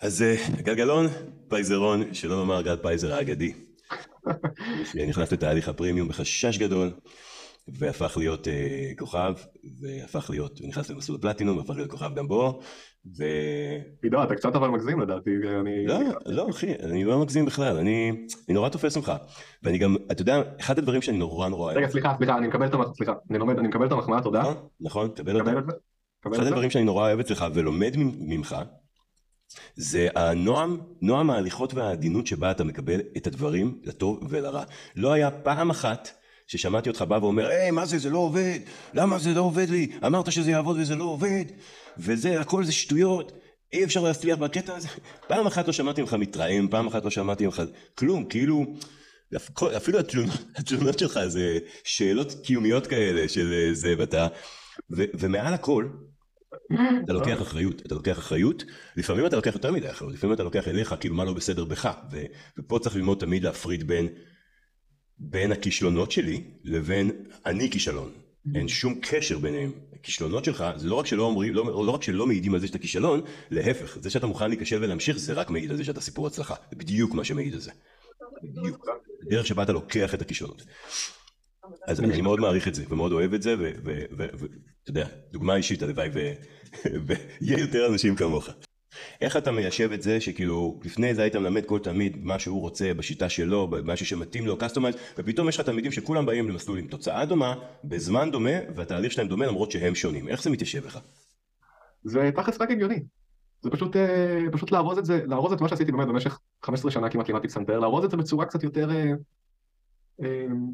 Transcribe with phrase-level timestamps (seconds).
[0.00, 1.06] אז אה, גלגלון
[1.48, 3.52] פייזרון, שלא לומר גל פייזר האגדי,
[4.92, 6.90] שנכנס לתהליך הפרימיום בחשש גדול,
[7.68, 8.50] והפך להיות אה,
[8.98, 9.34] כוכב,
[9.80, 12.60] והפך להיות, נכנס למסלול הפלטינום, והפך להיות כוכב גם בו,
[13.18, 13.24] ו...
[14.02, 15.30] עידו, אתה קצת אבל מגזים לדעתי,
[15.60, 15.86] אני...
[15.86, 18.10] לא, לא אחי, אני לא מגזים בכלל, אני,
[18.48, 19.12] אני נורא תופס ממך,
[19.62, 21.72] ואני גם, אתה יודע, אחד הדברים שאני נורא נורא...
[21.72, 24.40] רגע, סליחה, סליחה, אני מקבל את המחמאה, סליחה, אני לומד, אני מקבל את המחמאה, תודה.
[24.40, 25.52] נכון, נכון, תקבל אותה.
[26.26, 26.46] אחד?
[26.46, 28.56] הדברים שאני נורא אוהב אצלך ולומד ממך,
[29.76, 34.62] זה הנועם, נועם ההליכות והעדינות שבה אתה מקבל את הדברים לטוב ולרע.
[34.96, 36.10] לא היה פעם אחת
[36.46, 38.58] ששמעתי אותך בא ואומר, היי, מה זה, זה לא עובד,
[38.94, 41.44] למה זה לא עובד לי, אמרת שזה יעבוד וזה לא עובד,
[41.98, 43.32] וזה, הכל זה שטויות,
[43.72, 44.88] אי אפשר להצליח בקטע הזה.
[45.26, 47.62] פעם אחת לא שמעתי ממך מתרעם, פעם אחת לא שמעתי ממך
[47.94, 48.66] כלום, כאילו,
[49.76, 54.26] אפילו התלונות, התלונות שלך זה שאלות קיומיות כאלה של אה, זה, ואתה,
[54.90, 55.88] ו, ומעל הכל,
[57.04, 58.64] אתה לוקח אחריות, אתה לוקח אחריות,
[58.96, 61.90] לפעמים אתה לוקח יותר מדי אחריות, לפעמים אתה לוקח אליך כאילו מה לא בסדר בך,
[62.12, 62.22] ו,
[62.58, 64.08] ופה צריך ללמוד תמיד להפריד בין,
[65.18, 67.10] בין הכישלונות שלי לבין
[67.46, 68.12] אני כישלון,
[68.54, 72.26] אין שום קשר ביניהם, הכישלונות שלך זה לא רק שלא אומרים, לא, לא רק שלא
[72.26, 75.76] מעידים על זה שאתה כישלון, להפך, זה שאתה מוכן להיכשל ולהמשיך זה רק מעיד על
[75.76, 77.70] זה שאתה סיפור הצלחה, זה בדיוק מה שמעיד על זה,
[78.42, 78.86] בדיוק,
[79.26, 80.62] הדרך שבה אתה לוקח את הכישלונות.
[81.86, 86.08] אז אני מאוד מעריך את זה ומאוד אוהב את זה ואתה יודע דוגמה אישית הלוואי
[87.06, 88.48] ויהיה יותר אנשים כמוך.
[89.20, 92.94] איך אתה מיישב את זה שכאילו לפני זה היית מלמד כל תלמיד מה שהוא רוצה
[92.94, 97.24] בשיטה שלו במשהו שמתאים לו customized ופתאום יש לך תלמידים שכולם באים למסלול עם תוצאה
[97.24, 100.98] דומה בזמן דומה והתהליך שלהם דומה למרות שהם שונים איך זה מתיישב לך?
[102.04, 103.00] זה תכלס רק הגיוני.
[103.60, 107.10] זה פשוט, אה, פשוט לארוז את זה, לארוז את מה שעשיתי באמת במשך 15 שנה
[107.10, 108.90] כמעט לימדתי פסנתר, לארוז את זה בצורה קצת יותר,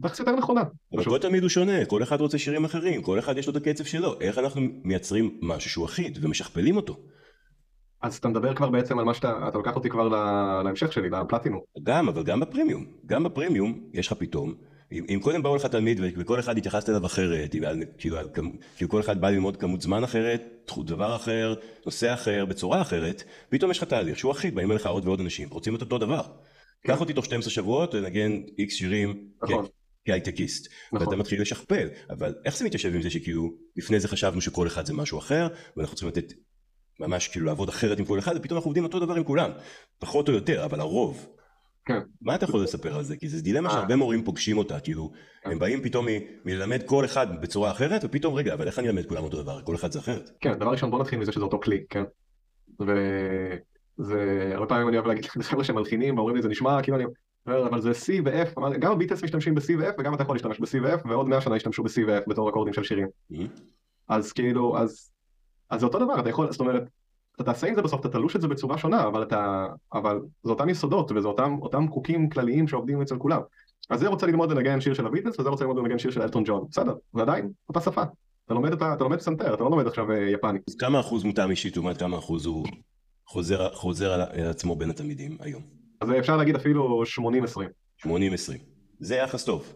[0.03, 0.63] תכלס יותר נכונה.
[0.95, 1.05] אבל.
[1.05, 3.85] כל תלמיד הוא שונה כל אחד רוצה שירים אחרים כל אחד יש לו את הקצב
[3.85, 6.97] שלו איך אנחנו מייצרים משהו שהוא אחיד ומשכפלים אותו.
[8.03, 10.09] אז אתה מדבר כבר בעצם על מה שאתה, אתה לוקח אותי כבר
[10.63, 11.61] להמשך שלי, לפלטינום.
[11.83, 12.85] גם, אבל גם בפרימיום.
[13.07, 14.55] גם בפרימיום יש לך פתאום,
[14.93, 17.55] אם, אם קודם באו לך תלמיד וכל אחד התייחסת אליו אחרת,
[17.99, 21.55] כאילו, כמ- כאילו כל אחד בא ללמוד כמות זמן אחרת, דבר אחר,
[21.87, 25.49] נושא אחר, בצורה אחרת, פתאום יש לך תהליך שהוא אחיד, באים אליך עוד ועוד אנשים,
[25.51, 26.23] רוצים את אותו דבר.
[26.87, 29.67] קח אותי תוך 12 שבועות לנגן איקס שירים נכון.
[30.05, 31.07] כהייטקיסט, נכון.
[31.07, 34.87] ואתה מתחיל לשכפל, אבל איך זה מתיישב עם זה שכאילו לפני זה חשבנו שכל אחד
[34.87, 36.33] זה משהו אחר, ואנחנו צריכים לתת
[37.01, 39.51] ממש כאילו לעבוד אחרת עם כל אחד, ופתאום אנחנו עובדים אותו דבר עם כולם,
[39.99, 41.29] פחות או יותר, אבל הרוב.
[41.87, 41.99] כן.
[42.23, 43.17] מה אתה יכול לספר על זה?
[43.17, 43.75] כי זו דילמה אה.
[43.75, 45.13] שהרבה מורים פוגשים אותה, כאילו,
[45.45, 46.07] הם באים פתאום
[46.45, 49.63] מללמד כל אחד בצורה אחרת, ופתאום, רגע, אבל איך אני אלמד כולם אותו דבר?
[49.63, 50.31] כל אחד זה אחרת.
[50.41, 52.03] כן, דבר ראשון בוא נתחיל מזה שזה אותו כלי, כן?
[53.99, 57.05] וזה, הרבה פעמים אני אוהב להגיד לחבר'ה שמלחינים ואומרים לי זה נשמע כאילו אני
[57.47, 60.83] אומר, אבל זה C ו-F, גם הביטלס משתמשים ב-C ו-F וגם אתה יכול להשתמש ב-C
[60.83, 63.09] ו-F ועוד 100 שנה ישתמשו ב-C ו-F בתור אקורדים של שירים.
[63.33, 63.37] Mhm.
[64.09, 65.11] אז כאילו, אז,
[65.71, 66.83] אז זה אותו דבר, אתה יכול, זאת אומרת,
[67.37, 70.51] אתה תעשה עם זה בסוף, אתה תלוש את זה בצורה שונה, אבל אתה, אבל זה
[70.51, 73.41] אותם יסודות וזה אותם, אותם חוקים כלליים שעובדים אצל כולם.
[73.91, 76.43] אז זה רוצה ללמוד לנגן שיר של הביטלס וזה רוצה ללמוד לנגן שיר של אלטון
[76.47, 78.03] ג'ון, בסדר, זה עדיין אותה שפה.
[78.47, 80.59] אתה לומד, את ה- אתה לומד פסנתר, אתה לא לומד עכשיו אה, יפני.
[80.69, 82.67] אז כמה אחוז מותאם אישית לעומת כמה אחוז הוא
[83.35, 85.63] חוזר, חוזר על עצמו בין התלמידים היום?
[86.01, 87.03] אז אפשר להגיד אפילו
[88.03, 88.07] 80-20.
[88.07, 88.09] 80-20.
[89.01, 89.75] זה יחס טוב.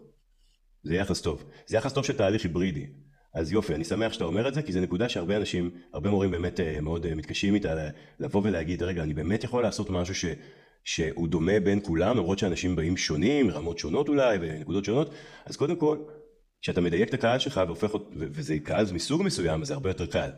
[0.83, 1.45] זה יחס טוב.
[1.67, 2.87] זה יחס טוב של תהליך היברידי.
[3.35, 6.31] אז יופי, אני שמח שאתה אומר את זה, כי זו נקודה שהרבה אנשים, הרבה מורים
[6.31, 7.89] באמת אה, מאוד אה, מתקשים איתה, ל-
[8.21, 10.25] לבוא ולהגיד, רגע, אני באמת יכול לעשות משהו ש,
[10.85, 15.11] שהוא דומה בין כולם, למרות שאנשים באים שונים, רמות שונות אולי, ונקודות שונות,
[15.47, 15.99] אז קודם כל,
[16.63, 20.31] כשאתה מדייק את הקהל שלך והופך, וזה קהל מסוג מסוים, אז זה הרבה יותר קל.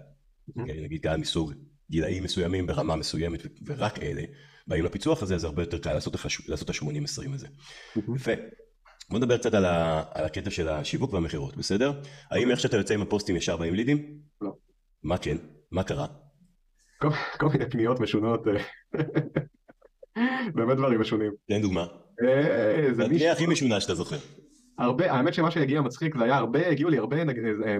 [0.57, 1.53] אוקיי, נגיד קהל מסוג
[1.91, 4.23] גילאים מסוימים ברמה מסוימת, ורק אלה,
[4.67, 6.17] באים לפיצוח הזה, אז זה הרבה יותר קל לעשות,
[6.49, 7.47] לעשות את ה-80-20 הזה.
[8.17, 8.33] יפה.
[9.11, 11.93] בוא נדבר קצת על, ה, על הקטע של השיווק והמכירות, בסדר?
[12.31, 14.19] האם איך שאתה יוצא עם הפוסטים ישר באים לידים?
[14.41, 14.53] לא.
[15.03, 15.37] מה כן?
[15.71, 16.07] מה קרה?
[16.99, 17.09] כל,
[17.39, 18.53] כל מיני פניות משונות, אה,
[20.55, 21.33] באמת דברים משונים.
[21.49, 21.87] תן דוגמה.
[22.23, 24.17] אה, זה מישהו, התהיה הכי משונה שאתה זוכר.
[24.79, 27.77] הרבה, האמת שמה שהגיע מצחיק זה היה הרבה, הגיעו לי הרבה אה,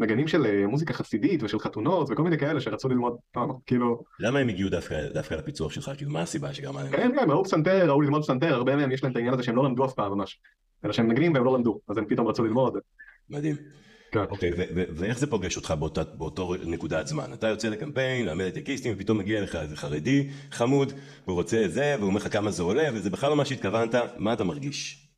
[0.00, 4.38] נגנים של אה, מוזיקה חסידית ושל חתונות וכל מיני כאלה שרצו ללמוד, אה, כאילו, למה
[4.38, 5.90] הם הגיעו דווקא, דווקא לפיצוח שלך?
[5.96, 6.92] כאילו, מה הסיבה שגרמה להם?
[6.92, 9.56] כן, כן, ראו פסנתר, ראו ללמוד פסנתר, הרבה מהם יש להם את העניין הזה שהם
[9.56, 10.40] לא למדו אף פעם ממש,
[10.84, 12.78] אלא שהם מנגנים והם לא למדו, אז הם פתאום רצו ללמוד.
[13.30, 13.56] מדהים.
[14.12, 14.24] כן.
[14.30, 17.32] אוקיי, ואיך זה פוגש אותך באותה, באותו נקודת זמן?
[17.32, 20.92] אתה יוצא לקמפיין, ללמד את הקיסטים, ופתאום מגיע אליך איזה חרדי, חמוד,
[21.26, 23.94] והוא רוצה את זה, והוא אומר לך כמה זה עולה, וזה בכלל לא מה שהתכוונת,
[24.18, 25.08] מה אתה מרגיש?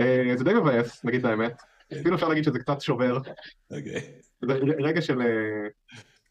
[0.00, 1.62] אה, זה די מבאס, נגיד את האמת.
[1.92, 3.18] אפילו אפשר להגיד שזה קצת שובר,
[3.70, 4.00] אוקיי.
[4.78, 5.20] רגע של...
[5.20, 5.68] אה,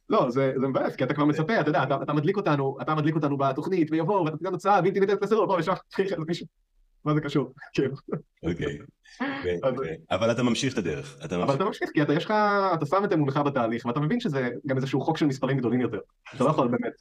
[0.10, 2.96] לא, זה, זה מבאס, כי אתה כבר מצפה, אתה יודע, אתה, אתה מדליק אותנו, אתה
[2.96, 6.48] מדליק אותנו בתוכנית, ויבוא, ואתה תיתן תוצאה בלתי ניתנת לסירוב, בוא, ישר, תחיל איזה מישהו.
[7.06, 7.54] מה זה קשור?
[7.74, 7.96] כאילו.
[8.50, 8.78] אוקיי.
[9.64, 11.18] אז- ו- אבל אתה ממשיך את הדרך.
[11.22, 11.56] אבל.
[11.56, 12.34] אתה ממשיך, כי אתה יש לך,
[12.74, 16.00] אתה שם את אמונך בתהליך, ואתה מבין שזה גם איזשהו חוק של מספרים גדולים יותר.
[16.36, 16.94] אתה לא יכול באמת,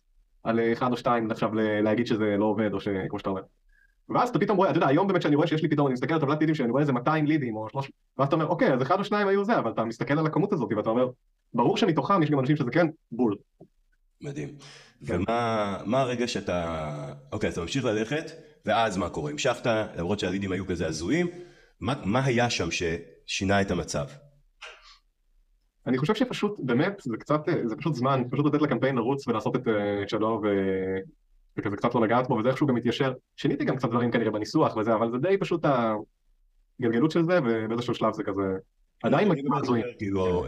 [0.42, 3.42] על אחד או שתיים עכשיו להגיד שזה לא עובד, או שכמו שאתה אומר.
[4.08, 6.14] ואז אתה פתאום רואה, אתה יודע, היום באמת שאני רואה שיש לי פתאום, אני מסתכל
[6.14, 8.82] על טבלת לידים שאני רואה איזה 200 לידים או 300, ואז אתה אומר, אוקיי, אז
[8.82, 11.08] אחד או שניים היו זה, אבל אתה מסתכל על הכמות הזאת ואתה אומר,
[11.54, 13.36] ברור שמתוכם יש גם אנשים שזה כן בול.
[14.20, 14.48] מדהים.
[15.06, 15.20] כן.
[15.20, 18.30] ומה מה הרגע שאתה, אוקיי, אז אתה ממשיך ללכת,
[18.66, 19.30] ואז מה קורה?
[19.30, 19.66] המשכת,
[19.96, 21.26] למרות שהלידים היו כזה הזויים,
[21.80, 24.06] מה, מה היה שם ששינה את המצב?
[25.86, 29.56] אני חושב שפשוט, באמת, זה קצת, אה, זה פשוט זמן, פשוט לתת לקמפיין לרוץ ולעשות
[29.56, 30.48] את אה, את שלו ו...
[31.58, 33.12] וכזה קצת לא לגעת בו, וזה איכשהו גם מתיישר.
[33.36, 35.64] שיניתי גם קצת דברים כנראה בניסוח וזה, אבל זה די פשוט
[36.80, 38.42] הגלגלות של זה, ובאיזשהו שלב זה כזה...
[39.02, 39.84] עדיין מגיעים הזויים.
[39.98, 40.46] כאילו,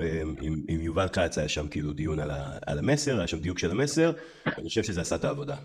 [0.68, 2.18] עם, יובל כץ היה שם כאילו דיון
[2.66, 4.12] על, המסר, היה שם דיוק של המסר,
[4.46, 5.56] אני חושב שזה עשה את העבודה.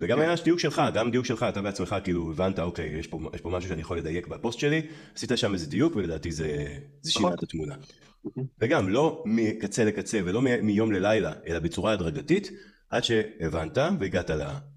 [0.00, 3.40] וגם היה דיוק שלך, גם דיוק שלך, אתה בעצמך כאילו הבנת, אוקיי, יש פה, יש
[3.40, 6.66] פה משהו שאני יכול לדייק בפוסט שלי, עשית שם איזה דיוק ולדעתי זה,
[7.00, 7.38] זה שינה נכון.
[7.38, 7.74] את התמונה.
[8.60, 12.50] וגם לא מקצה לקצה ולא מיום ללילה, אלא בצורה הדרגתית,
[12.90, 14.30] עד שהבנת והגעת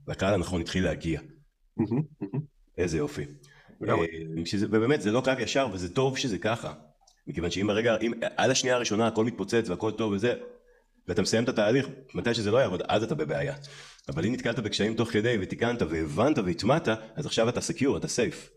[0.08, 1.22] והקהל הנכון התחיל להגיע.
[2.78, 3.26] איזה יופי.
[3.88, 3.94] אה,
[4.62, 6.74] ובאמת זה לא קו ישר וזה טוב שזה ככה.
[7.28, 10.34] מכיוון שאם הרגע, אם על השנייה הראשונה הכל מתפוצץ והכל טוב וזה,
[11.08, 13.56] ואתה מסיים את התהליך, מתי שזה לא יעבוד, אז אתה בבעיה.
[14.10, 18.50] אבל אם נתקלת בקשיים תוך כדי ותיקנת והבנת והטמעת, אז עכשיו אתה סקיור, אתה סייף.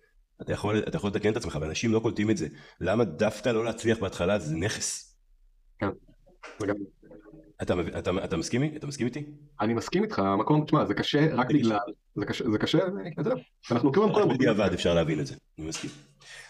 [0.43, 2.49] אתה יכול, אתה יכול לתקן את עצמך, ואנשים לא קולטים את זה.
[2.81, 4.39] למה דווקא לא להצליח בהתחלה?
[4.39, 5.19] זה נכס.
[6.61, 6.98] לגמרי.
[7.63, 9.25] אתה, אתה, אתה מסכים, אתה מסכים איתי?
[9.61, 11.47] אני מסכים איתך, המקום, תשמע, זה קשה רק.
[11.49, 11.79] בגלל,
[12.15, 12.79] זה קשה, זה קשה,
[13.13, 13.35] אתה יודע,
[13.71, 15.91] אנחנו כאילו רק הזמן, בדיעבד אפשר להבין את זה, אני מסכים.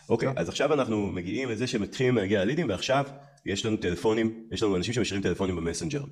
[0.09, 3.05] אוקיי, אז עכשיו אנחנו מגיעים לזה שמתחילים להגיע הלידים, ועכשיו
[3.47, 6.03] יש לנו טלפונים, יש לנו אנשים שמשאירים טלפונים במסנג'ר.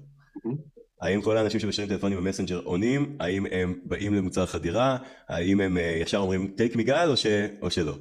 [1.00, 3.16] האם כל האנשים שמשאירים טלפונים במסנג'ר עונים?
[3.20, 4.96] האם הם באים למוצר חדירה?
[5.28, 7.26] האם הם אה, ישר אומרים מגל או, ש...
[7.62, 7.94] או שלא?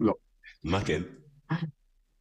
[0.00, 0.14] לא.
[0.64, 1.02] מה כן?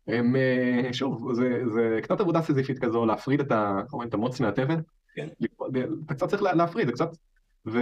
[0.08, 4.80] הם, אה, שוב, זה, זה קצת עבודה סיזיפית כזו, להפריד את, ה, את המוץ מהתבן,
[5.16, 5.28] כן.
[6.06, 7.10] אתה קצת צריך לה- להפריד, זה קצת,
[7.66, 7.80] ו...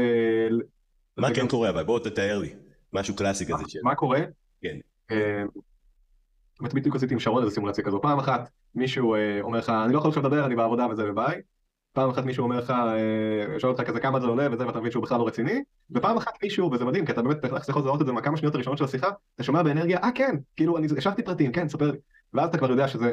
[1.17, 1.83] מה כן גם- קורה אבל?
[1.83, 2.53] בוא תתאר לי.
[2.93, 3.63] משהו קלאסי כזה.
[3.67, 4.19] של- מה קורה?
[4.61, 4.77] כן.
[5.11, 5.43] אה,
[6.59, 9.93] באמת בדיוק עשיתי עם שרון איזה סימולציה כזו, פעם אחת מישהו אה, אומר לך, אני
[9.93, 11.41] לא יכול עכשיו לדבר, אני בעבודה וזה וביי,
[11.93, 14.91] פעם אחת מישהו אומר לך, אה, שואל אותך כזה כמה זה עולה וזה, ואתה מבין
[14.91, 18.01] שהוא בכלל לא רציני, ופעם אחת מישהו, וזה מדהים, כי אתה באמת איך יכול לזהות
[18.01, 21.23] את זה מהכמה שניות הראשונות של השיחה, אתה שומע באנרגיה, אה כן, כאילו אני השבתי
[21.23, 21.97] פרטים, כן, ספר לי,
[22.33, 23.11] ואז אתה כבר יודע שזה,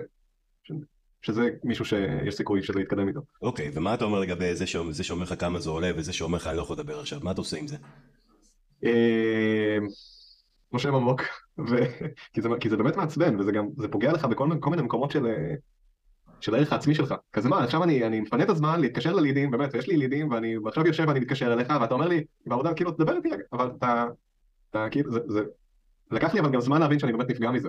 [1.23, 3.21] שזה מישהו שיש סיכוי שזה יתקדם איתו.
[3.43, 6.37] אוקיי, ומה אתה אומר לגבי זה שאומר זה שאומר לך כמה זה עולה וזה שאומר
[6.39, 7.21] לך אני לא יכול לדבר עכשיו?
[7.23, 7.77] מה אתה עושה עם זה?
[8.85, 9.79] אה,
[10.73, 11.23] נושם עמוק,
[11.69, 11.77] ו-
[12.33, 15.27] כי זה- כי זה באמת מעצבן, וזה גם, זה פוגע לך בכל מיני- מקומות של...
[16.41, 17.15] של הערך העצמי שלך.
[17.33, 20.57] כזה מה, עכשיו אני, אני מפנה את הזמן להתקשר ללידים, באמת, יש לי לידים, ואני
[20.67, 24.07] עכשיו יושב ואני מתקשר אליך, ואתה אומר לי, בעבודה, כאילו, תדבר איתי אבל אתה,
[24.71, 25.41] אתה כאילו, זה, זה,
[26.11, 27.69] לקח לי אבל גם זמן להבין שאני באמת נפגע מזה.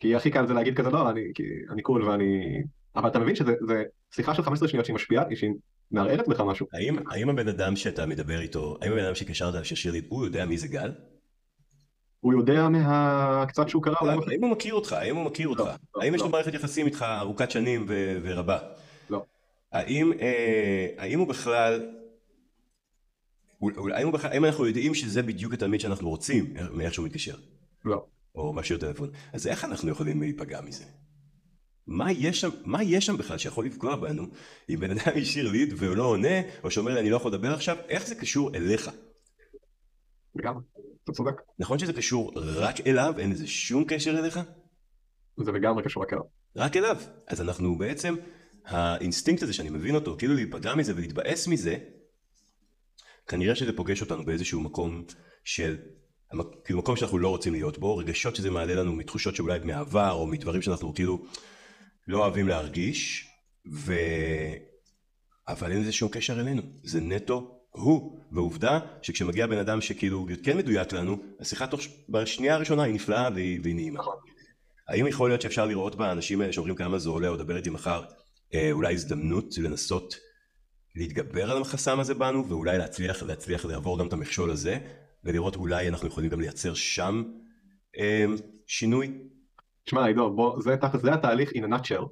[0.00, 2.62] כי הכי קל זה להגיד כזה, לא, אני, כי, אני קול ואני...
[2.96, 3.84] אבל אתה מבין שזה זה
[4.14, 5.50] שיחה של 15 שניות שהיא משפיעה, שהיא
[5.90, 6.66] מערערת בך משהו.
[6.72, 10.24] האם, האם הבן אדם שאתה מדבר איתו, האם הבן אדם שקשרת אליו ששיר לי, הוא
[10.24, 10.92] יודע מי זה גל?
[12.20, 14.14] הוא יודע מהקצת שהוא קרא, אולי...
[14.14, 14.92] אבל האם הוא מכיר אותך?
[14.92, 15.60] האם הוא מכיר אותך?
[15.60, 16.26] לא, האם יש לא.
[16.26, 17.86] לו מערכת יחסים איתך ארוכת שנים
[18.22, 18.58] ורבה?
[19.10, 19.24] לא.
[19.72, 21.90] האם, אה, האם, הוא בכלל,
[24.24, 27.36] האם אנחנו יודעים שזה בדיוק התלמיד שאנחנו רוצים מאיך שהוא מתקשר?
[27.84, 28.04] לא.
[28.38, 29.10] או משאיר טלפון.
[29.32, 30.84] אז איך אנחנו יכולים להיפגע מזה?
[31.86, 34.26] מה יש שם, מה יש שם בכלל שיכול לפגוע בנו
[34.70, 37.54] אם בן אדם השאיר ליד והוא לא עונה, או שאומר לי אני לא יכול לדבר
[37.54, 38.90] עכשיו, איך זה קשור אליך?
[40.34, 40.62] לגמרי,
[41.04, 41.34] אתה צודק.
[41.58, 44.40] נכון שזה קשור רק אליו, אין לזה שום קשר אליך?
[45.36, 46.24] זה לגמרי קשור רק אליו.
[46.56, 46.96] רק אליו.
[47.26, 48.14] אז אנחנו בעצם,
[48.64, 51.76] האינסטינקט הזה שאני מבין אותו, כאילו להיפגע מזה ולהתבאס מזה,
[53.26, 55.04] כנראה שזה פוגש אותנו באיזשהו מקום
[55.44, 55.76] של,
[56.64, 60.26] כאילו מקום שאנחנו לא רוצים להיות בו, רגשות שזה מעלה לנו מתחושות שאולי מהעבר, או
[60.26, 61.24] מדברים שאנחנו כאילו
[62.08, 63.28] לא אוהבים להרגיש,
[63.72, 63.94] ו...
[65.48, 70.56] אבל אין לזה שום קשר אלינו, זה נטו הוא, ועובדה שכשמגיע בן אדם שכאילו כן
[70.56, 74.00] מדויק לנו, השיחה תוך, בשנייה הראשונה היא נפלאה והיא, והיא נעימה.
[74.88, 78.02] האם יכול להיות שאפשר לראות באנשים האלה שאומרים כמה זה עולה או דבר איתי מחר
[78.54, 80.16] אה, אולי הזדמנות לנסות
[80.94, 84.78] להתגבר על החסם הזה בנו ואולי להצליח להצליח לעבור גם את המכשול הזה
[85.28, 87.22] ולראות אולי אנחנו יכולים גם לייצר שם
[87.98, 88.24] אה,
[88.66, 89.18] שינוי?
[89.84, 92.04] תשמע עידו, בוא, זה תכל'ס, זה התהליך in a nutshell.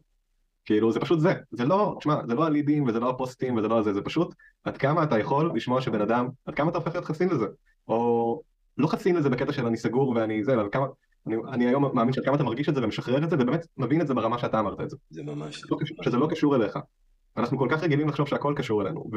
[0.65, 3.83] כאילו זה פשוט זה, זה לא, תשמע, זה לא הלידים וזה לא הפוסטים וזה לא
[3.83, 7.05] זה, זה פשוט עד כמה אתה יכול לשמוע שבן אדם, עד כמה אתה הופך להיות
[7.05, 7.47] חסין לזה,
[7.89, 8.43] או
[8.79, 10.87] לא חסין לזה בקטע של אני סגור ואני זה, אבל כמה,
[11.27, 14.01] אני, אני היום מאמין שעד כמה אתה מרגיש את זה ומשחרר את זה ובאמת מבין
[14.01, 15.65] את זה ברמה שאתה אמרת את זה, זה ממש...
[15.71, 16.79] לא קשור- שזה לא קשור אליך.
[17.37, 19.17] אנחנו כל כך רגילים לחשוב שהכל קשור אלינו, ו...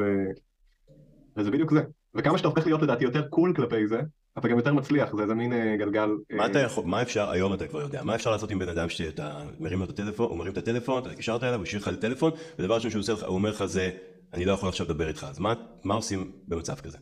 [1.36, 1.80] וזה בדיוק זה.
[2.14, 4.00] וכמה שאתה הופך להיות לדעתי יותר cool כלפי זה,
[4.38, 6.08] אתה גם יותר מצליח, זה איזה מין אה, גלגל.
[6.32, 8.68] מה אה, אתה יכול, מה אפשר, היום אתה כבר יודע, מה אפשר לעשות עם בן
[8.68, 11.82] אדם שאתה מרים לו את הטלפון, הוא מרים את הטלפון, אתה התקשרת אליו, הוא השאיר
[11.82, 13.90] לך את הטלפון, ודבר ראשון שהוא עושה לך, הוא אומר לך זה,
[14.34, 16.98] אני לא יכול עכשיו לדבר איתך, אז מה, מה עושים במצב כזה?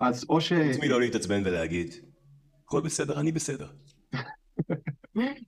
[0.00, 0.52] אז או ש...
[0.52, 1.94] חוץ מלא להתעצבן ולהגיד,
[2.64, 3.66] הכל בסדר, אני בסדר.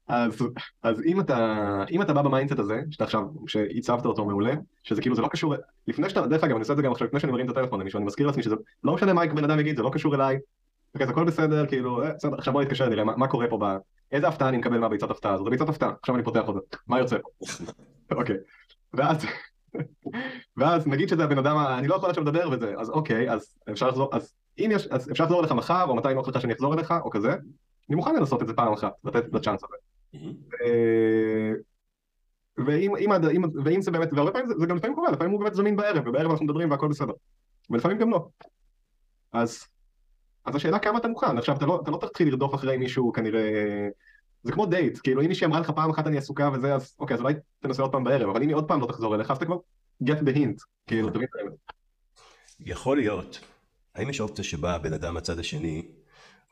[0.09, 0.45] אז,
[0.83, 5.01] אז אם אתה, אם אתה בא ב mindset הזה, שאתה עכשיו, שהצבת אותו מעולה, שזה
[5.01, 5.55] כאילו זה לא קשור,
[5.89, 7.81] לפני שאתה, דרך אגב אני עושה את זה גם עכשיו, לפני שאני מרים את הטלפון
[7.81, 8.55] למישהו, אני מזכיר לעצמי שזה
[8.85, 10.39] לא משנה מה בן אדם יגיד, זה לא קשור אליי,
[10.95, 13.59] אוקיי, זה הכל בסדר, כאילו, אה, בסדר, עכשיו בוא נתקשר, נראה מה, מה קורה פה,
[13.59, 13.77] ב...
[14.13, 16.99] איזה הפתעה אני מקבל מהביצת הפתעה הזאת, זה ביצת הפתעה, עכשיו אני פותח אותה, מה
[16.99, 17.29] יוצא פה,
[18.17, 18.37] אוקיי,
[18.95, 19.27] ואז,
[20.57, 23.89] ואז נגיד שזה הבן אדם, אני לא יכול עכשיו לדבר וזה, אז אוקיי, אז אפשר
[23.89, 26.75] לחזור, אז אם יש, אז אפשר לחזור אליך מחר, או מתי נוח לך שאני אחזור
[26.75, 27.37] אליך, או כזה,
[27.89, 29.77] אני מוכן לנסות את זה פעם אחת, לתת את הצ'אנס הזה.
[30.65, 31.53] אה,
[32.67, 35.41] ואם, אם, אם, ואם זה באמת, והרבה פעמים זה, זה גם לפעמים קורה, לפעמים הוא
[35.41, 37.13] באמת זמין בערב, ובערב אנחנו מדברים והכל בסדר.
[37.71, 38.29] ולפעמים גם לא.
[39.33, 39.65] אז,
[40.45, 43.43] אז השאלה כמה אתה מוכן, עכשיו אתה לא, אתה לא תתחיל לרדוף אחרי מישהו כנראה,
[44.43, 47.15] זה כמו דייט, כאילו אם מישהי אמרה לך פעם אחת אני עסוקה וזה, אז אוקיי,
[47.15, 49.37] אז אולי תנסה עוד פעם בערב, אבל אם היא עוד פעם לא תחזור אליך, אז
[49.37, 49.57] אתה כבר
[50.05, 51.53] get the hint, כאילו, תבין את האמת.
[52.61, 53.41] יכול להיות.
[53.95, 55.89] האם יש אופציה שבה הבן אדם מהצד השני,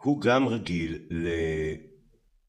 [0.05, 1.29] הוא גם רגיל ל...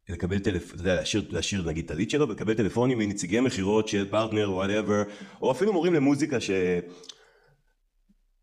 [0.10, 4.10] לקבל טלפון, אתה יודע, להשאיר, להשאיר נגיד את הליד שלו ולקבל טלפונים מנציגי מכירות של
[4.10, 5.04] פרטנר whatever,
[5.42, 6.52] או אפילו מורים למוזיקה ש...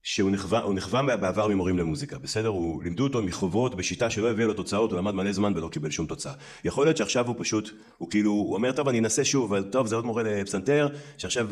[0.02, 2.48] שהוא נכווה, הוא נכווה בעבר ממורים למוזיקה, בסדר?
[2.48, 5.90] הוא לימדו אותו מחובות בשיטה שלא הביאה לו תוצאות, הוא למד מלא זמן ולא קיבל
[5.90, 6.32] שום תוצאה.
[6.64, 9.86] יכול להיות שעכשיו הוא פשוט, הוא כאילו, הוא אומר, טוב, אני אנסה שוב, אבל טוב,
[9.86, 11.48] זה עוד מורה לפסנתר, שעכשיו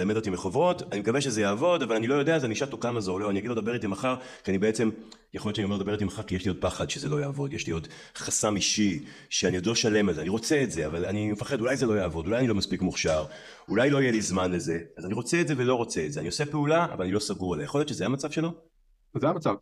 [0.00, 2.78] למד אותי מחובות, אני מקווה שזה יעבוד, אבל אני לא יודע, אז אני אשאל אותו
[2.78, 4.14] כמה זה עולה, אני אגיד לו, דבר איתי מחר,
[4.44, 4.90] כי אני בעצם,
[5.34, 7.52] יכול להיות שאני אומר, דבר איתי מחר, כי יש לי עוד פחד שזה לא יעבוד,
[7.52, 10.86] יש לי עוד חסם אישי, שאני עוד לא שלם על זה, אני רוצה את זה,
[10.86, 13.24] אבל אני מפחד, אולי זה לא יעבוד, אולי אני לא מספיק מוכשר,
[13.70, 16.20] אולי לא יהיה לי זמן לזה, אז אני רוצה את זה ולא רוצה את זה,
[16.20, 18.52] אני עושה פעולה, אבל אני לא סגור עליה, יכול להיות שזה המצב שלו?
[19.20, 19.54] זה המצב,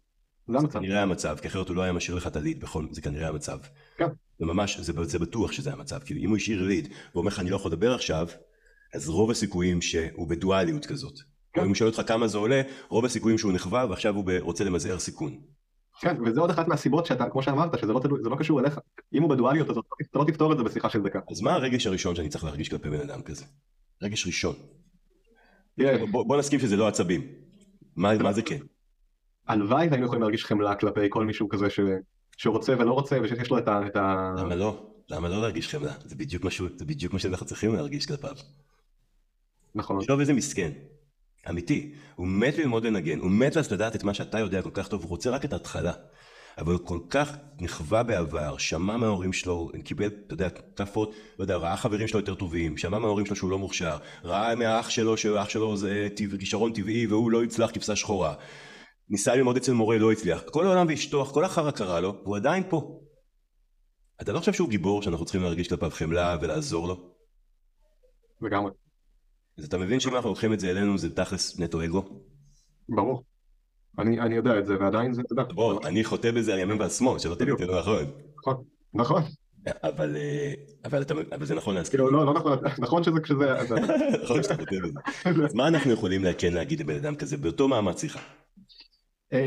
[0.49, 0.79] זה המצב.
[0.79, 3.59] כנראה המצב, כי אחרת הוא לא היה משאיר לך את הליד בכל, זה כנראה המצב.
[3.97, 4.09] כן.
[4.39, 7.51] זה ממש, זה, זה בטוח שזה המצב, כאילו אם הוא השאיר ליד ואומר לך אני
[7.51, 8.29] לא יכול לדבר עכשיו,
[8.95, 11.15] אז רוב הסיכויים שהוא בדואליות כזאת.
[11.53, 11.61] כן.
[11.61, 14.99] אם הוא שואל אותך כמה זה עולה, רוב הסיכויים שהוא נכווה ועכשיו הוא רוצה למזער
[14.99, 15.41] סיכון.
[16.01, 18.81] כן, וזה עוד אחת מהסיבות שאתה, כמו שאמרת, שזה לא, לא קשור אליך.
[19.15, 21.21] אם הוא בדואליות הזאת, אתה לא תפתור את זה בשיחה של דקה.
[21.31, 23.45] אז מה הרגש הראשון שאני צריך להרגיש כלפי בן אדם כזה?
[24.03, 24.55] רגש ראשון.
[26.11, 27.27] בוא, נסכים שזה לא עצבים.
[27.97, 28.59] מה, זה כן?
[29.49, 31.81] הלוואי והיינו יכולים להרגיש חמלה כלפי כל מישהו כזה ש...
[32.37, 34.35] שרוצה ולא רוצה ושיש לו את ה...
[34.39, 34.87] למה לא?
[35.11, 35.93] למה לא להרגיש חמלה?
[36.05, 38.35] זה בדיוק משהו, זה בדיוק מה שאנחנו צריכים להרגיש כלפיו.
[39.75, 40.01] נכון.
[40.01, 40.73] תחשוב איזה מסכן.
[41.49, 41.95] אמיתי.
[42.15, 45.09] הוא מת ללמוד לנגן, הוא מת לדעת את מה שאתה יודע כל כך טוב, הוא
[45.09, 45.93] רוצה רק את ההתחלה.
[46.59, 51.57] אבל הוא כל כך נכווה בעבר, שמע מההורים שלו, קיבל, אתה יודע, טפות, לא יודע,
[51.57, 55.49] ראה חברים שלו יותר טובים, שמע מההורים שלו שהוא לא מוכשר, ראה מהאח שלו שאח
[55.49, 58.35] שלו זה כישרון טבעי והוא לא יצלח כבשה שחורה.
[59.09, 60.43] ניסה ללמוד אצל מורה, לא הצליח.
[60.51, 63.01] כל העולם ואשתו, כל החרא קרה לו, והוא עדיין פה.
[64.21, 67.15] אתה לא חושב שהוא גיבור שאנחנו צריכים להרגיש כלפיו חמלה ולעזור לו?
[68.43, 68.71] לגמרי.
[69.59, 72.23] אז אתה מבין שאם אנחנו לוקחים את זה אלינו זה תכלס נטו אגו?
[72.89, 73.23] ברור.
[73.99, 75.43] אני, אני יודע את זה ועדיין זה, אתה יודע.
[75.43, 78.05] בוא, אני חוטא בזה על ימין ועל שמאל, שלא תגיד לא נכון.
[78.39, 78.65] נכון,
[78.95, 79.23] נכון.
[79.83, 80.17] אבל,
[80.85, 81.99] אבל, אתה, אבל זה נכון להסכים.
[81.99, 83.45] כאילו, לא, לא נכון, נכון שזה כשזה...
[84.25, 85.45] נכון שאתה חוטא בזה.
[85.45, 88.21] אז מה אנחנו יכולים כן להגיד לבן אדם כזה באותו מעמד שיחה?
[89.33, 89.39] אמ,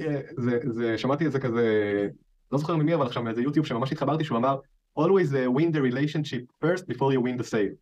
[0.00, 2.08] אה, זה, זה, שמעתי את זה כזה,
[2.52, 4.58] לא זוכר ממי אבל עכשיו מאיזה יוטיוב שממש התחברתי שהוא אמר
[4.98, 7.74] always win the relationship first before you win the sale.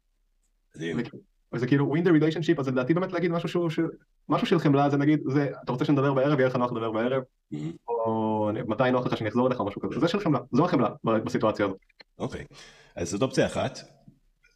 [1.52, 3.70] וזה כאילו win the relationship אז לדעתי באמת להגיד משהו שהוא,
[4.28, 7.22] משהו של חמלה זה נגיד זה אתה רוצה שנדבר בערב יהיה לך נוח לדבר בערב
[7.22, 7.56] mm-hmm.
[7.88, 10.88] או מתי נוח לך שאני אחזור אליך או משהו כזה זה של חמלה זו החמלה
[11.04, 11.78] בסיטואציה הזאת.
[12.18, 12.44] אוקיי
[12.96, 13.78] אז זאת אופציה אחת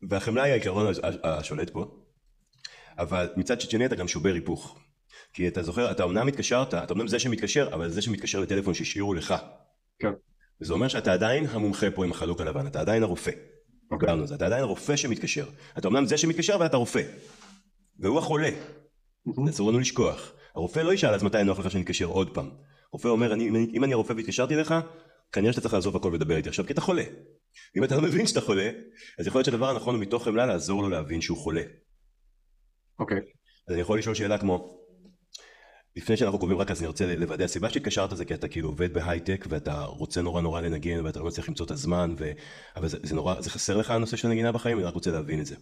[0.08, 0.87] והחמלה היא העיקרון
[1.25, 1.87] השולט פה
[2.99, 4.78] אבל מצד שני אתה גם שובר היפוך
[5.37, 9.14] כי אתה זוכר, אתה אמנם התקשרת, אתה אמנם זה שמתקשר, אבל זה שמתקשר לטלפון שהשאירו
[9.14, 9.35] לך.
[9.99, 10.12] כן.
[10.61, 13.30] וזה אומר שאתה עדיין המומחה פה עם החלוק הלבן, אתה עדיין הרופא.
[13.90, 14.08] אוקיי.
[14.08, 14.35] Okay.
[14.35, 15.46] אתה עדיין הרופא שמתקשר.
[15.78, 17.02] אתה אמנם זה שמתקשר, אבל אתה רופא.
[17.99, 18.49] והוא החולה.
[19.50, 20.33] אסור לנו לשכוח.
[20.54, 22.50] הרופא לא ישאל אז מתי נוח לך שנתקשר עוד פעם.
[22.92, 24.75] הרופא אומר, אני, אם אני הרופא והתקשרתי אליך,
[25.33, 27.04] כנראה שאתה צריך לעזוב הכל ולדבר איתי עכשיו, כי אתה חולה.
[27.76, 28.71] אם אתה לא מבין שאתה חולה,
[29.18, 31.62] אז יכול להיות שהדבר הנכון הוא מתוך חמלה לעזור לו להבין שהוא חולה.
[32.99, 33.18] אוקיי.
[33.18, 33.21] Okay.
[33.68, 34.78] אז אני יכול לשאול שאלה כמו,
[35.97, 38.95] לפני שאנחנו קובעים רק אז אני רוצה לוודא, הסיבה שהתקשרת זה כי אתה כאילו עובד
[38.95, 42.33] בהייטק ואתה רוצה נורא נורא לנגן ואתה לא מצליח למצוא את הזמן ו...
[42.76, 45.40] אבל זה, זה נורא, זה חסר לך הנושא של נגינה בחיים, אני רק רוצה להבין
[45.40, 45.56] את זה.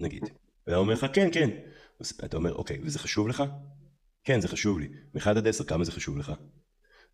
[0.00, 0.22] נגיד.
[0.66, 1.50] ואתה אומר לך כן כן.
[2.24, 3.42] אתה אומר אוקיי, וזה חשוב לך?
[4.24, 4.88] כן זה חשוב לי.
[5.14, 6.32] מ-1 עד 10 כמה זה חשוב לך?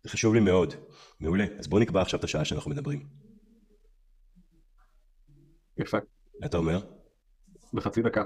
[0.03, 0.73] זה חשוב לי מאוד.
[1.19, 1.45] מעולה.
[1.59, 3.07] אז בוא נקבע עכשיו את השעה שאנחנו מדברים.
[5.77, 5.97] יפה.
[6.45, 6.79] אתה אומר?
[7.73, 8.23] בחצי דקה.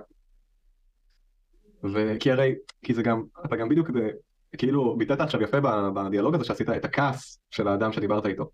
[1.94, 3.90] וכי הרי, כי זה גם, אתה גם בדיוק,
[4.58, 5.58] כאילו ביטאת עכשיו יפה
[5.96, 8.52] בדיאלוג הזה שעשית את הכעס של האדם שדיברת איתו.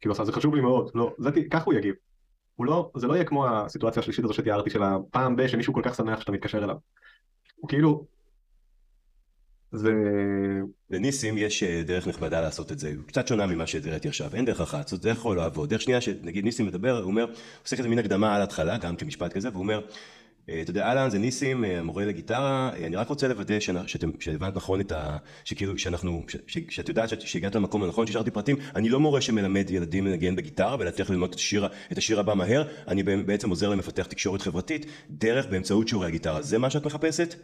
[0.00, 1.94] כאילו, זה חשוב לי מאוד, לא, זה, כך הוא יגיב.
[2.54, 5.82] הוא לא, זה לא יהיה כמו הסיטואציה השלישית הזו שתיארתי של הפעם ב שמישהו כל
[5.84, 6.76] כך שמח שאתה מתקשר אליו.
[7.68, 8.06] כאילו,
[9.72, 9.92] זה...
[10.90, 14.60] לניסים יש אה, דרך נכבדה לעשות את זה, קצת שונה ממה שהראיתי עכשיו, אין דרך
[14.60, 15.70] אחת, זאת דרך יכול לעבוד.
[15.70, 17.26] דרך שנייה שנגיד ניסים מדבר, הוא אומר,
[17.64, 19.80] עושה כזה מין הקדמה על ההתחלה, גם כמשפט כזה, והוא אומר,
[20.62, 23.54] אתה יודע, אהלן זה ניסים, אה, מורה לגיטרה, אני רק רוצה לוודא
[24.18, 25.16] שהבנת נכון את ה...
[25.44, 30.36] שכאילו, שאנחנו, שאת יודעת שהגעת למקום הנכון, שהשארתי פרטים, אני לא מורה שמלמד ילדים לנגן
[30.36, 31.34] בגיטרה ולהצליח ללמוד
[31.92, 36.42] את השיר, הבא מהר, אני בעצם עוזר להם לפתח תקשורת חברתית, דרך באמצעות שיעורי הגיטרה.
[36.42, 37.34] זה מה שאת מחפשת?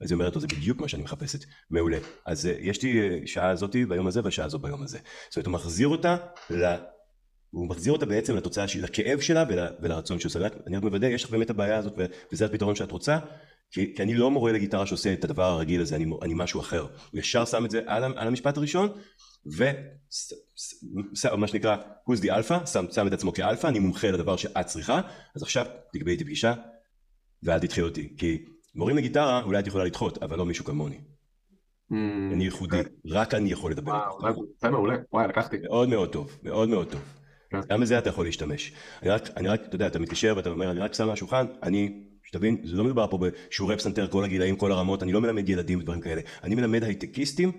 [0.00, 1.44] אז היא אומרת לו, זה בדיוק מה שאני מחפשת.
[1.70, 1.98] מעולה.
[2.26, 4.98] אז יש לי שעה הזאתי ביום הזה והשעה הזו ביום הזה.
[5.28, 6.16] זאת אומרת, הוא מחזיר אותה.
[7.50, 10.38] הוא מחזיר אותה בעצם לתוצאה של הכאב שלה ול, ולרצון שהוא עושה.
[10.66, 11.92] אני רק מוודא, יש לך באמת הבעיה הזאת
[12.32, 13.18] וזה הפתרון שאת רוצה,
[13.70, 16.80] כי, כי אני לא מורה לגיטרה שעושה את הדבר הרגיל הזה, אני, אני משהו אחר.
[16.80, 18.88] הוא ישר שם את זה על, על המשפט הראשון,
[19.46, 21.76] ומה שנקרא,
[22.10, 25.00] who's the alpha, שם, שם את עצמו כאלפא, אני מומחה לדבר שאת צריכה,
[25.36, 26.54] אז עכשיו תקבעי איתי פגישה,
[27.42, 30.98] ואל תדחי אותי, כי מורים לגיטרה אולי את יכולה לדחות, אבל לא מישהו כמוני.
[31.92, 31.94] Mm,
[32.32, 32.90] אני ייחודי, כן.
[33.06, 34.00] רק אני יכול לדבר.
[34.60, 35.56] זה מעולה, וואי לקחתי.
[35.62, 37.00] מאוד מאוד טוב, מאוד מאוד טוב.
[37.50, 37.60] כן.
[37.70, 38.72] גם בזה אתה יכול להשתמש.
[39.02, 42.02] אני רק, אני רק, אתה יודע, אתה מתקשר ואתה אומר, אני רק שם מהשולחן, אני,
[42.24, 45.78] שתבין, זה לא מדובר פה בשיעורי פסנתר, כל הגילאים, כל הרמות, אני לא מלמד ילדים
[45.78, 46.20] ודברים כאלה.
[46.44, 47.52] אני מלמד הייטקיסטים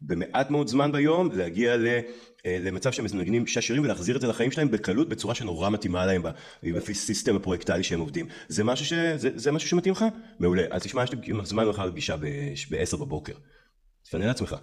[0.00, 4.50] במעט מאוד זמן ביום להגיע אה, למצב שהם מנגנים שישה שירים ולהחזיר את זה לחיים
[4.50, 6.22] שלהם בקלות בצורה שנורא מתאימה להם
[6.62, 8.26] לפי סיסטם הפרויקטלי שהם עובדים.
[8.48, 8.92] זה משהו, ש...
[8.92, 10.04] זה, זה משהו שמתאים לך?
[10.38, 10.62] מעולה.
[10.70, 13.34] אז תשמע, יש לי זמן לך לפגישה ב-10 בבוקר.
[14.04, 14.56] תפנה לעצמך.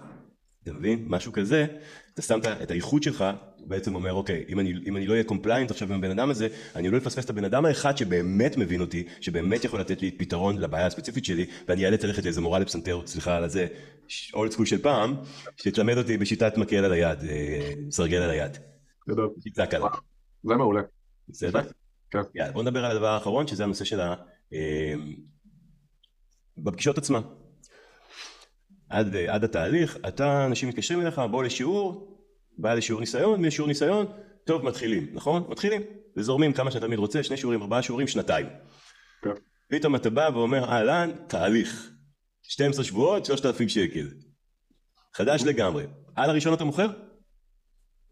[0.65, 1.05] אתה מבין?
[1.07, 1.65] משהו כזה,
[2.13, 3.25] אתה שם את האיכות שלך,
[3.60, 6.48] בעצם אומר אוקיי, אם אני, אם אני לא אהיה compliant עכשיו עם הבן אדם הזה,
[6.75, 10.57] אני לא אפספס את הבן אדם האחד שבאמת מבין אותי, שבאמת יכול לתת לי פתרון
[10.57, 13.67] לבעיה הספציפית שלי, ואני אאלץ ללכת לאיזה מורה לפסנתר, סליחה על הזה,
[14.34, 15.15] old school של פעם,
[15.57, 18.57] שתלמד אותי בשיטת מקל על היד, אה, סרגל על היד.
[20.43, 20.81] זה מעולה.
[21.29, 21.62] בסדר?
[22.12, 22.51] כן.
[22.53, 24.15] בוא נדבר על הדבר האחרון, שזה הנושא של ה...
[24.53, 24.93] אה,
[26.57, 27.22] בפגישות עצמן.
[28.89, 32.18] עד, עד התהליך, אתה, אנשים מתקשרים אליך, בוא לשיעור,
[32.58, 34.06] בא לשיעור ניסיון, משיעור ניסיון,
[34.43, 35.43] טוב מתחילים, נכון?
[35.50, 35.82] מתחילים,
[36.17, 38.45] וזורמים כמה שאתה תמיד רוצה, שני שיעורים, ארבעה שיעורים, שנתיים.
[39.21, 39.30] כן.
[39.69, 41.91] פתאום אתה בא ואומר, אהלן, תהליך.
[42.43, 44.08] 12 שבועות, 3,000 שקל.
[45.13, 45.86] חדש לגמרי.
[46.15, 46.88] על הראשון אתה מוכר?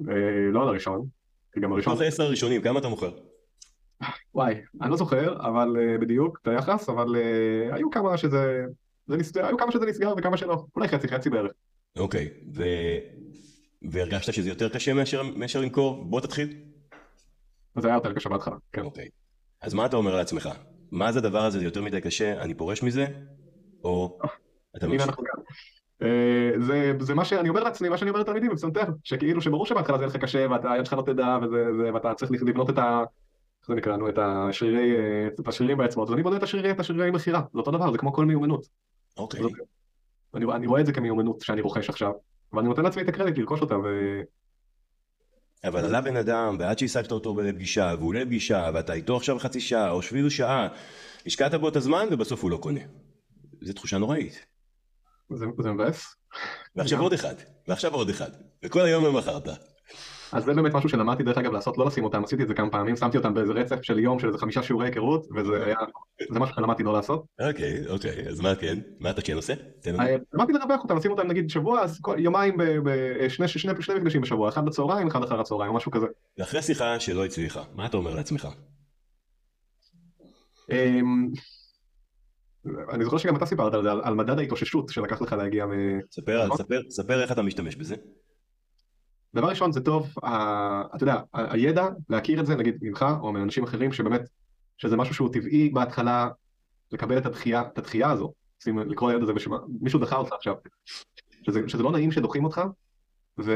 [0.10, 1.08] אה, לא על הראשון,
[1.60, 1.94] גם הראשון...
[1.94, 3.12] מתוך 10 הראשונים, כמה אתה מוכר?
[4.36, 8.66] וואי, אני לא זוכר, אבל אה, בדיוק, את היחס, אבל אה, היו כמה שזה...
[9.08, 11.52] זה נסגר, היו כמה שזה נסגר וכמה שלא, אולי חצי חצי בערך.
[11.98, 12.64] אוקיי, ו...
[13.82, 16.06] והרגשת שזה יותר קשה מאשר, מאשר למכור?
[16.06, 16.54] בוא תתחיל.
[17.80, 18.82] זה היה יותר קשה בהתחלה, כן.
[18.82, 19.08] אוקיי.
[19.62, 20.50] אז מה אתה אומר לעצמך?
[20.92, 23.06] מה זה הדבר הזה, זה יותר מדי קשה, אני פורש מזה?
[23.84, 24.20] או
[24.78, 25.16] אתה ממשיך?
[26.02, 29.98] אה, זה, זה מה שאני אומר לעצמי, מה שאני אומר לתלמידים בפסנתר, שכאילו שברור שבהתחלה
[29.98, 33.04] זה יהיה לך קשה ואתה, היד שלך לא תדע וזה, ואתה צריך לבנות את ה...
[33.62, 37.12] איך זה נקרא, את השרירי, אה, את השרירים באצבעות, ואני בונה את השרירי, את השרירי
[37.12, 38.66] מכירה, זה אותו דבר, זה כמו כל מיומנות.
[39.18, 39.42] אוקיי.
[40.34, 42.12] אני, אני רואה את זה כמיומנות שאני רוכש עכשיו,
[42.54, 43.88] ואני נותן לעצמי את הקרדיט לרכוש אותה ו...
[45.64, 49.62] אבל עלה בן אדם, ועד שהשגת אותו לפגישה, והוא עולה לפגישה, ואתה איתו עכשיו חצי
[49.62, 50.68] שעה, או שביל שעה,
[51.26, 52.80] השקעת בו את הזמן, ובסוף הוא לא קונה.
[53.62, 54.46] זו תחושה נוראית.
[55.30, 56.16] זה, זה מבאס.
[56.76, 57.36] ועכשיו עוד אחד,
[57.68, 58.32] ועכשיו עוד אחד,
[58.64, 59.48] וכל היום הם מכרת.
[60.34, 62.70] אז זה באמת משהו שלמדתי דרך אגב לעשות, לא לשים אותם, עשיתי את זה כמה
[62.70, 65.78] פעמים, שמתי אותם באיזה רצף של יום של איזה חמישה שיעורי היכרות, וזה היה,
[66.32, 67.26] זה משהו שלמדתי לא לעשות.
[67.42, 68.80] אוקיי, אוקיי, אז מה כן?
[69.00, 69.54] מה אתה כן עושה?
[69.88, 72.58] אה, למדתי לרווח אותם, לשים אותם נגיד שבוע, אז יומיים,
[73.30, 76.06] שני מפגשים בשבוע, אחד בצהריים, אחד אחר הצהריים, או משהו כזה.
[76.38, 78.48] ואחרי שיחה שלא הצליחה, מה אתה אומר לעצמך?
[80.72, 81.28] אמ,
[82.94, 85.72] אני זוכר שגם אתה סיפרת על זה, על מדד ההתאוששות שלקח לך להגיע מ...
[86.12, 87.96] ספר, ספר, ספר איך אתה משתמש בזה.
[89.36, 90.14] דבר ראשון זה טוב,
[90.96, 94.22] אתה יודע, הידע, להכיר את זה נגיד ממך או מאנשים אחרים שבאמת,
[94.78, 96.30] שזה משהו שהוא טבעי בהתחלה
[96.92, 98.34] לקבל את הדחייה, את הדחייה הזו,
[98.68, 100.56] לקרוא לילד הזה בשם, מישהו דחה אותך עכשיו,
[101.44, 102.62] שזה, שזה לא נעים שדוחים אותך,
[103.40, 103.52] ו...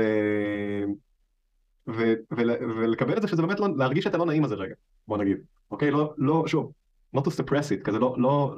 [1.88, 2.14] ו...
[2.38, 2.42] ו...
[2.78, 4.76] ולקבל את זה שזה באמת לא, להרגיש את הלא נעים הזה רגע,
[5.08, 5.38] בוא נגיד,
[5.72, 5.92] אוקיי?
[5.92, 6.72] לא, לא, שוב,
[7.16, 8.56] not to suppress it, כזה לא, לא,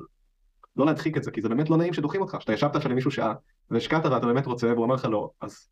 [0.76, 2.96] לא להדחיק את זה, כי זה באמת לא נעים שדוחים אותך, שאתה ישבת עכשיו עם
[2.96, 3.34] מישהו שעה,
[3.72, 5.70] והשקעת ואתה באמת רוצה, והוא אומר לך לא, אז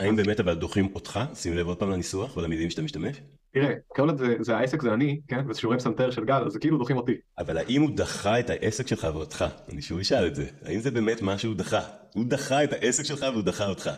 [0.00, 1.20] האם באמת אבל דוחים אותך?
[1.34, 3.20] שים לב עוד פעם לניסוח ולמילים שאתה משתמש.
[3.52, 5.44] תראה, כל עוד זה, זה העסק זה אני, כן?
[5.48, 7.12] וזה שיעורי פסנתר של גל, אז זה כאילו דוחים אותי.
[7.38, 9.44] אבל האם הוא דחה את העסק שלך ואותך?
[9.72, 10.46] אני שוב אשאל את זה.
[10.62, 11.80] האם זה באמת מה שהוא דחה?
[12.14, 13.90] הוא דחה את העסק שלך והוא דחה אותך.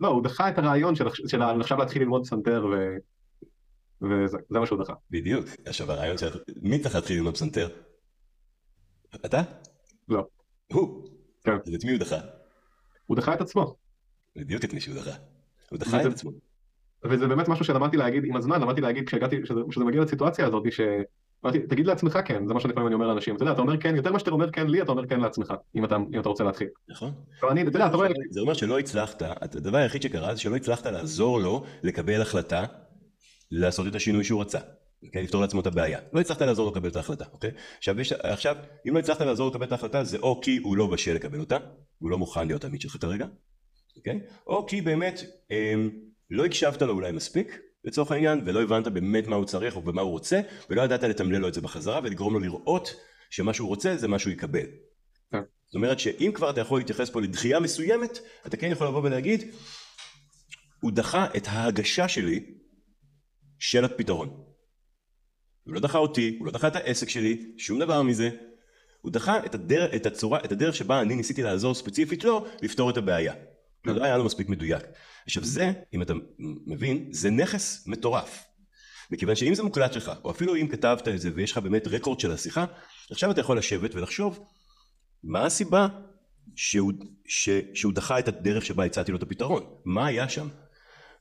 [0.00, 2.96] לא, הוא דחה את הרעיון של, של עכשיו להתחיל ללמוד פסנתר ו...
[4.02, 4.92] וזה מה שהוא דחה.
[5.10, 5.46] בדיוק.
[5.66, 6.28] עכשיו הרעיון של...
[6.62, 7.68] מי צריך להתחיל ללמוד פסנתר?
[9.24, 9.42] אתה?
[10.08, 10.26] לא.
[10.72, 11.08] הוא.
[11.44, 11.56] כן.
[11.66, 12.18] אז את מי הוא דחה?
[13.06, 13.76] הוא דחה את עצמו.
[14.36, 15.16] בדיוק את מי שהוא דחה.
[15.70, 16.30] הוא דחה את עצמו.
[17.04, 21.66] וזה באמת משהו שלמדתי להגיד עם הזמן, למדתי להגיד כשהגעתי, כשזה, מגיע לסיטואציה הזאת, שאמרתי,
[21.68, 23.96] תגיד לעצמך כן, זה מה שאני לפעמים אני אומר לאנשים, אתה יודע, אתה אומר כן,
[23.96, 26.44] יותר ממה שאתה אומר כן לי, אתה אומר כן לעצמך, אם אתה, אם אתה רוצה
[26.44, 26.68] להתחיל.
[26.88, 27.12] נכון.
[27.50, 30.86] אני, אתה יודע, אתה רואה, זה אומר שלא הצלחת, הדבר היחיד שקרה זה שלא הצלחת
[30.86, 32.64] לעזור לו לקבל החלטה
[33.50, 34.58] לעשות את השינוי שהוא רצה.
[35.06, 35.22] אוקיי?
[35.22, 35.98] לפתור לעצמו את הבעיה.
[36.12, 37.50] לא הצלחת לעזור לו לקבל את ההחלטה, אוקיי?
[37.78, 38.56] עכשיו, יש, עכשיו,
[38.88, 41.40] אם לא הצלחת לעזור לו לקבל את ההחלטה, זה או כי הוא לא בשל לקבל
[41.40, 41.56] אותה,
[41.98, 43.26] הוא לא מוכן להיות עמית שלך כרגע,
[43.98, 44.20] אוקיי?
[44.46, 45.90] או כי באמת אמ,
[46.30, 50.02] לא הקשבת לו אולי מספיק, לצורך העניין, ולא הבנת באמת מה הוא צריך או במה
[50.02, 52.94] הוא רוצה, ולא ידעת לתמלל לו את זה בחזרה ולגרום לו לראות
[53.30, 54.66] שמה שהוא רוצה זה מה שהוא יקבל.
[55.32, 55.40] כן.
[55.66, 59.44] זאת אומרת שאם כבר אתה יכול להתייחס פה לדחייה מסוימת, אתה כן יכול לבוא ולהגיד,
[60.80, 62.44] הוא דחה את ההגשה שלי
[63.58, 64.28] של הפתרון.
[65.64, 68.30] הוא לא דחה אותי, הוא לא דחה את העסק שלי, שום דבר מזה.
[69.00, 72.90] הוא דחה את הדרך, את הצורה, את הדרך שבה אני ניסיתי לעזור ספציפית לו לפתור
[72.90, 73.34] את הבעיה.
[73.86, 74.82] זה לא היה לו מספיק מדויק.
[75.26, 76.12] עכשיו זה, אם אתה
[76.66, 78.44] מבין, זה נכס מטורף.
[79.10, 82.20] מכיוון שאם זה מוקלט שלך, או אפילו אם כתבת את זה ויש לך באמת רקורד
[82.20, 82.64] של השיחה,
[83.10, 84.40] עכשיו אתה יכול לשבת ולחשוב
[85.24, 85.88] מה הסיבה
[86.56, 86.92] שהוא,
[87.26, 89.62] ש, שהוא דחה את הדרך שבה הצעתי לו את הפתרון?
[89.84, 90.48] מה היה שם?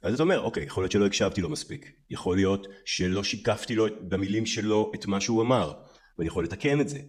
[0.02, 3.86] אז אתה אומר, אוקיי, יכול להיות שלא הקשבתי לו מספיק, יכול להיות שלא שיקפתי לו
[4.02, 5.74] במילים שלו את מה שהוא אמר,
[6.18, 7.00] ואני יכול לתקן את זה,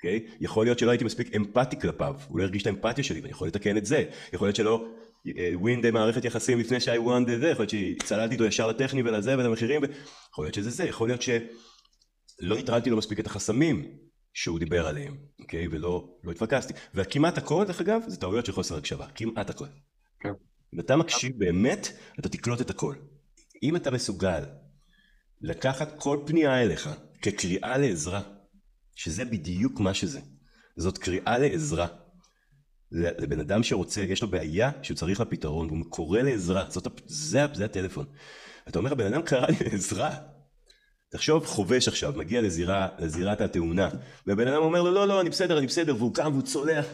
[0.00, 0.26] אוקיי?
[0.40, 3.48] יכול להיות שלא הייתי מספיק אמפתי כלפיו, הוא לא הרגיש את האמפתיה שלי, ואני יכול
[3.48, 4.86] לתקן את זה, יכול להיות שלא
[5.26, 9.82] אה, מערכת יחסים לפני שהי וואנד זה, יכול להיות שצללתי איתו ישר לטכני ולזה ולמחירים,
[10.32, 13.84] יכול להיות שזה זה, יכול להיות שלא נטרלתי לו מספיק את החסמים
[14.34, 15.68] שהוא דיבר עליהם, אוקיי?
[15.70, 16.74] ולא לא התפקסתי.
[16.94, 19.66] וכמעט הכל, דרך אגב, זה טעויות של חוסר הקשבה, כמעט הכל.
[20.20, 20.32] כן.
[20.74, 21.88] אם אתה מקשיב באמת,
[22.20, 22.94] אתה תקלוט את הכל.
[23.62, 24.44] אם אתה מסוגל
[25.40, 26.90] לקחת כל פנייה אליך
[27.22, 28.20] כקריאה לעזרה,
[29.00, 30.20] שזה בדיוק מה שזה,
[30.76, 31.86] זאת קריאה לעזרה.
[32.92, 37.46] לבן אדם שרוצה, יש לו בעיה שהוא צריך לה פתרון, והוא קורא לעזרה, זאת, זה,
[37.54, 38.06] זה הטלפון.
[38.68, 40.16] אתה אומר, הבן אדם קרא לעזרה.
[41.10, 43.88] תחשוב, חובש עכשיו, מגיע לזירה, לזירת התאונה,
[44.26, 46.86] והבן אדם אומר לו, לא, לא, אני בסדר, אני בסדר, והוא קם והוא צולח.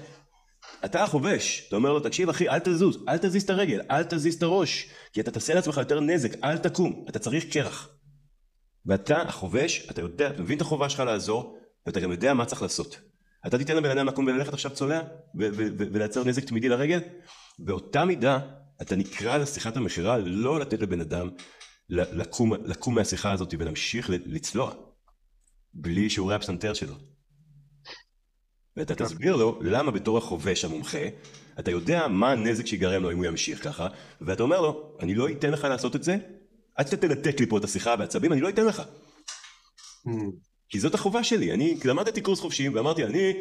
[0.84, 4.34] אתה החובש, אתה אומר לו, תקשיב אחי, אל תזוז, אל תזיז את הרגל, אל תזיז
[4.34, 7.88] את הראש, כי אתה תעשה לעצמך יותר נזק, אל תקום, אתה צריך קרח.
[8.86, 12.62] ואתה החובש, אתה יודע, אתה מבין את החובה שלך לעזור, ואתה גם יודע מה צריך
[12.62, 13.00] לעשות.
[13.46, 15.00] אתה תיתן לבן אדם לקום וללכת עכשיו צולע,
[15.34, 17.00] ולייצר נזק תמידי לרגל?
[17.58, 18.38] באותה מידה,
[18.82, 21.28] אתה נקרא לשיחת המכירה לא לתת לבן אדם
[21.88, 24.72] לקום, לקום מהשיחה הזאת ולהמשיך לצלוע,
[25.74, 26.94] בלי שיעורי הפסנתר שלו.
[28.76, 30.98] ואתה תסביר לו למה בתור החובש המומחה,
[31.58, 33.88] אתה יודע מה הנזק שיגרם לו אם הוא ימשיך ככה,
[34.20, 36.16] ואתה אומר לו, אני לא אתן לך לעשות את זה,
[36.74, 38.82] עד שאתה תלתק לי פה את השיחה בעצבים, אני לא אתן לך.
[40.68, 43.32] כי זאת החובה שלי, אני למדתי קורס חופשיים ואמרתי, אני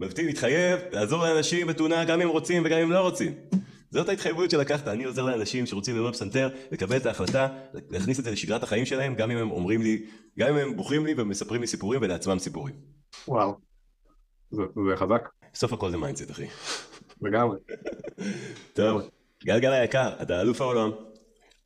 [0.00, 3.32] מבטיח להתחייב לעזור לאנשים בתאונה גם אם רוצים וגם אם לא רוצים.
[3.90, 7.48] זאת ההתחייבות שלקחת, אני עוזר לאנשים שרוצים ללמוד פסנתר, לקבל את ההחלטה,
[7.90, 10.04] להכניס את זה לשגרת החיים שלהם, גם אם הם אומרים לי,
[10.38, 12.74] גם אם הם בוכים לי ומספרים לי סיפורים ולעצמם סיפורים.
[13.28, 13.54] וואו.
[14.50, 15.28] זה, זה חזק.
[15.54, 16.46] סוף הכל זה mindset אחי.
[17.22, 17.58] לגמרי.
[18.74, 19.02] טוב,
[19.44, 20.90] גל גל היקר, אתה אלוף העולם.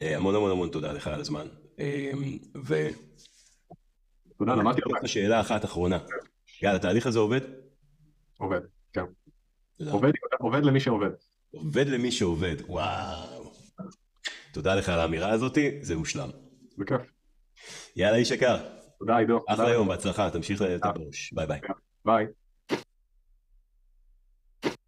[0.03, 1.47] אה, המון המון המון תודה לך על הזמן.
[4.41, 4.47] אה.
[4.47, 5.09] תודה, למדתי אותך.
[5.09, 5.99] שאלה אחת אחרונה.
[6.63, 7.41] גל, התהליך הזה עובד?
[8.39, 8.61] עובד,
[8.93, 9.05] כן.
[9.91, 11.11] עובד, עובד למי שעובד.
[11.51, 13.53] עובד למי שעובד, וואו.
[14.53, 16.31] תודה לך על האמירה הזאתי, זה מושלם.
[16.79, 17.01] בכיף.
[17.97, 18.57] יאללה איש יקר.
[18.99, 19.45] תודה עידו.
[19.49, 21.33] אחלה יום, בהצלחה, תמשיך לתת בראש.
[21.33, 21.61] ביי ביי.
[22.05, 22.27] ביי.